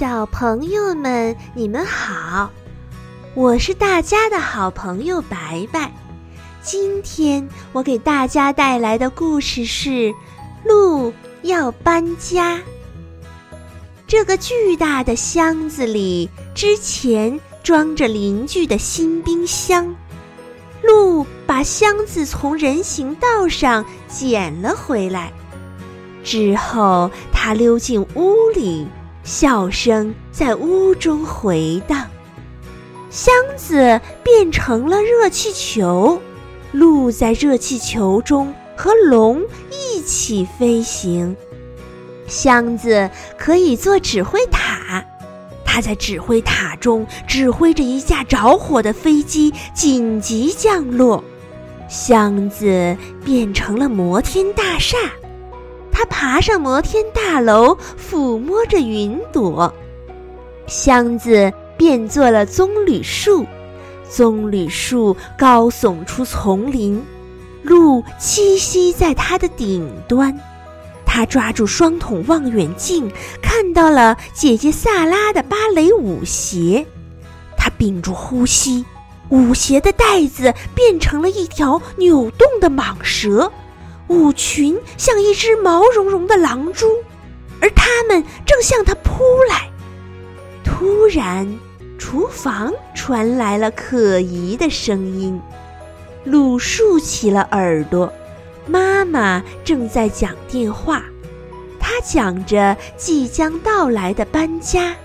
[0.00, 2.50] 小朋友们，你们好，
[3.34, 5.92] 我是大家的好朋友白白。
[6.62, 9.90] 今天我给大家带来的故事是
[10.64, 12.56] 《鹿要搬家》。
[14.06, 19.94] 这个巨大的箱子里之前装着邻居的新冰箱，
[20.82, 25.30] 鹿把箱子从人行道上捡了回来。
[26.24, 28.86] 之后，他溜进屋里，
[29.22, 32.06] 笑声在屋中回荡。
[33.10, 36.20] 箱子变成了热气球，
[36.72, 41.36] 鹿在热气球中和龙一起飞行。
[42.28, 45.04] 箱子可以做指挥塔，
[45.64, 51.24] 它在指挥塔中指挥着一架着火的飞机紧急降落。
[51.88, 54.96] 箱子变成了摩天大厦。
[56.00, 59.70] 他爬上摩天大楼，抚摸着云朵。
[60.66, 63.44] 箱子变作了棕榈树，
[64.08, 67.04] 棕榈树高耸出丛林，
[67.62, 70.34] 鹿栖息在它的顶端。
[71.04, 73.12] 他抓住双筒望远镜，
[73.42, 76.86] 看到了姐姐萨拉的芭蕾舞鞋。
[77.58, 78.86] 他屏住呼吸，
[79.28, 83.52] 舞鞋的带子变成了一条扭动的蟒蛇。
[84.10, 86.88] 舞裙像一只毛茸茸的狼蛛，
[87.60, 89.70] 而它们正向它扑来。
[90.64, 91.46] 突然，
[91.96, 95.40] 厨房传来了可疑的声音。
[96.24, 98.12] 鲁竖起了耳朵，
[98.66, 101.04] 妈妈正在讲电话。
[101.78, 104.96] 她讲着即将到来的搬家。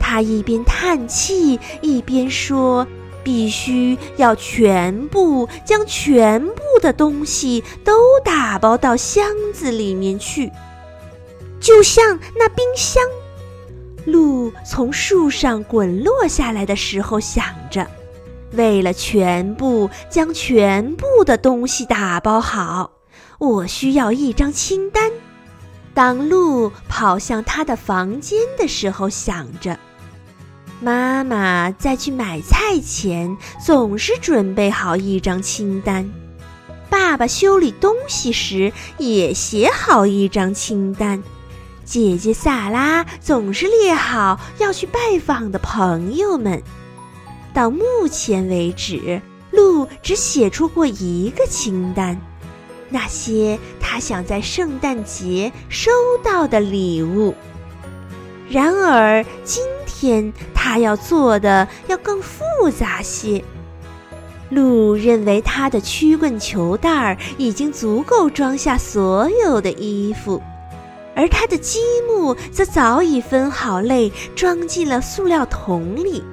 [0.00, 2.86] 她一边叹气，一边说。
[3.26, 10.48] 必须要全部将全部的东西都打包到箱子里面去，
[11.58, 13.02] 就像那冰箱。
[14.04, 17.84] 鹿从树上滚落下来的时候，想着，
[18.52, 22.92] 为了全部将全部的东西打包好，
[23.40, 25.10] 我需要一张清单。
[25.92, 29.76] 当鹿跑向他的房间的时候，想着。
[30.80, 36.10] 妈妈在去买菜前总是准备好一张清单，
[36.90, 41.22] 爸爸修理东西时也写好一张清单，
[41.84, 46.62] 姐姐萨拉总是列好要去拜访的朋友们。
[47.54, 52.20] 到目前为止，鹿只写出过一个清单，
[52.90, 55.90] 那些他想在圣诞节收
[56.22, 57.34] 到的礼物。
[58.48, 60.32] 然而今天
[60.66, 62.42] 他要做的要更复
[62.76, 63.42] 杂些。
[64.50, 70.42] 鹿认为他的曲棍球袋儿已经足够装下所有的衣服，
[71.14, 71.78] 而他的积
[72.08, 76.24] 木则早已分好类，装进了塑料桶里。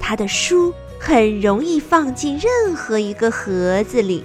[0.00, 4.24] 他的书很容易放进任何一个盒子里。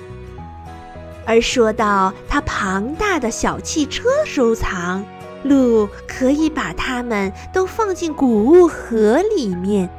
[1.27, 5.05] 而说到他庞大的小汽车收藏。
[5.43, 9.89] 鹿可以把它们都放进谷物盒里面。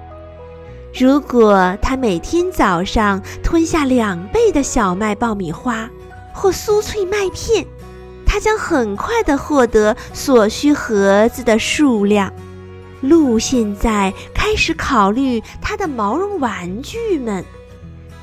[0.99, 5.89] 如果它每天早上吞下两倍的小麦爆米花
[6.33, 7.67] 或酥脆麦片，
[8.27, 12.33] 它将很快地获得所需盒子的数量。
[13.01, 17.45] 鹿现在开始考虑它的毛绒玩具们，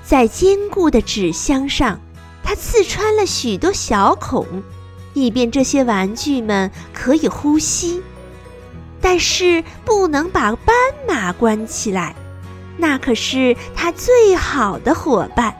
[0.03, 1.99] 在坚固的纸箱上，
[2.43, 4.45] 它刺穿了许多小孔。
[5.13, 8.01] 以便这些玩具们可以呼吸，
[9.01, 10.75] 但是不能把斑
[11.07, 12.15] 马关起来，
[12.77, 15.55] 那可是它最好的伙伴。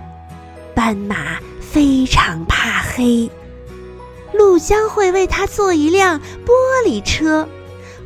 [0.75, 3.29] 斑马非常怕黑，
[4.33, 6.51] 鹿将会为它做一辆玻
[6.85, 7.47] 璃车，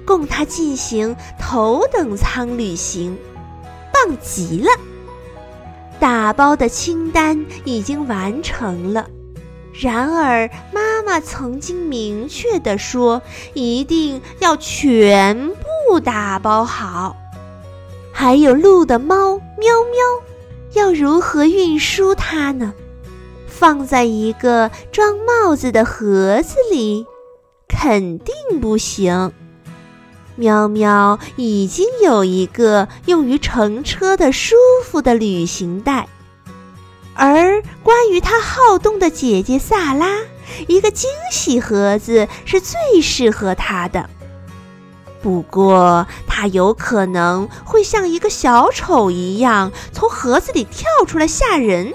[0.05, 3.15] 供它进行头等舱旅行，
[3.93, 4.69] 棒极了！
[5.99, 9.07] 打包的清单已经完成了。
[9.79, 10.81] 然而，妈
[11.13, 13.21] 妈曾经明确地说，
[13.53, 15.51] 一定要全
[15.87, 17.15] 部打包好。
[18.11, 22.73] 还有鹿的猫喵喵，要如何运输它呢？
[23.45, 27.05] 放在一个装帽子的盒子里，
[27.67, 29.31] 肯定不行。
[30.35, 36.07] 喵喵已经有一个用于乘车的舒服的旅行袋。
[37.13, 40.17] 而关于他好动的姐姐萨拉，
[40.67, 44.09] 一个惊喜盒子是最适合他的。
[45.21, 51.93] 不过，他有可能会像一个小丑一样从盒子里跳出来吓人。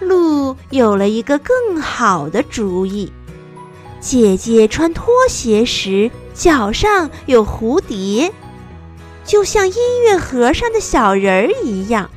[0.00, 3.12] 鹿有了一个更好的主意，
[4.00, 8.32] 姐姐穿拖鞋时脚上有蝴蝶，
[9.24, 9.74] 就像音
[10.04, 12.10] 乐盒上的小人儿一样。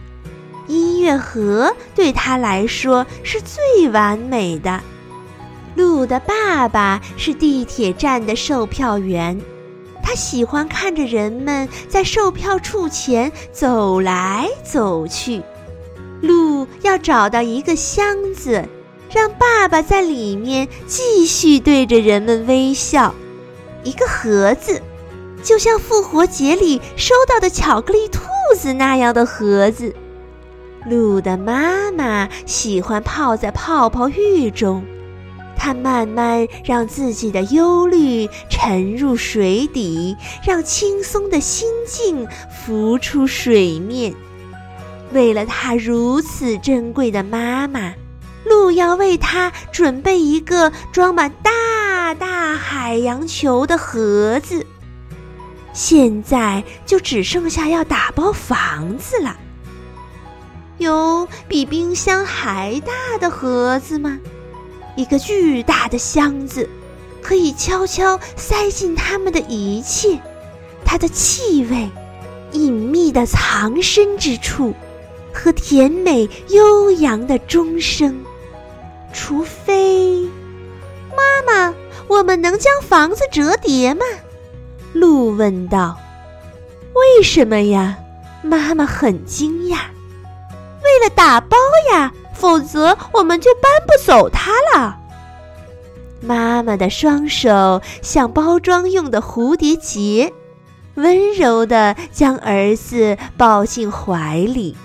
[0.67, 4.81] 音乐盒对他来说是最完美的。
[5.75, 9.39] 鹿的爸爸是地铁站的售票员，
[10.03, 15.41] 他喜欢看着人们在售票处前走来走去。
[16.21, 18.63] 鹿要找到一个箱子。
[19.13, 23.13] 让爸爸在里面继续对着人们微笑。
[23.83, 24.81] 一个盒子，
[25.43, 28.21] 就像复活节里收到的巧克力兔
[28.57, 29.93] 子那样的盒子。
[30.85, 34.81] 鹿的妈妈喜欢泡在泡泡浴中，
[35.63, 44.11] 它慢慢让自己的忧虑沉入水底，让轻松的心境浮出水面。
[45.13, 47.93] 为了他如此珍贵的妈妈。
[48.43, 54.65] 鹿要为他准备一个装满大大海洋球的盒子。
[55.73, 59.37] 现在就只剩下要打包房子了。
[60.79, 64.19] 有比冰箱还大的盒子吗？
[64.95, 66.69] 一个巨大的箱子，
[67.21, 70.19] 可以悄悄塞进他们的一切。
[70.83, 71.89] 它的气味，
[72.51, 74.73] 隐秘的藏身之处，
[75.33, 78.23] 和甜美悠扬的钟声。
[79.13, 80.29] 除非，
[81.15, 81.73] 妈妈，
[82.07, 84.05] 我们能将房子折叠吗？
[84.93, 85.97] 鹿问道。
[86.93, 87.97] 为什么呀？
[88.43, 89.77] 妈妈很惊讶。
[90.83, 91.55] 为了打包
[91.93, 92.11] 呀，
[92.41, 94.97] 否则我们就搬不走它了。
[96.21, 100.33] 妈妈的双手像包装用的蝴蝶结，
[100.95, 104.75] 温柔地将儿子抱进怀里。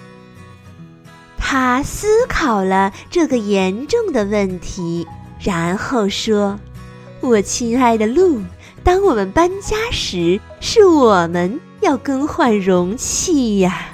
[1.38, 5.06] 他思考了这个严重的问题，
[5.40, 6.58] 然后说
[7.22, 8.42] ：“我亲爱的鹿，
[8.84, 13.88] 当我们搬家时，是我们要更换容器呀。”